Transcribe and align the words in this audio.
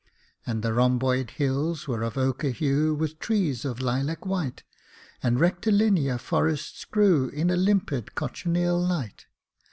And 0.47 0.63
the 0.63 0.73
rhomboid 0.73 1.29
hills 1.29 1.87
were 1.87 2.01
of 2.01 2.17
ochre 2.17 2.49
hue 2.49 2.95
With 2.95 3.19
trees 3.19 3.63
of 3.65 3.81
lilac 3.81 4.25
white, 4.25 4.63
And 5.21 5.39
rectilinear 5.39 6.17
forests 6.17 6.85
grew 6.85 7.29
In 7.29 7.51
a 7.51 7.55
limpid 7.55 8.15
cochineal 8.15 8.79
light. 8.81 9.27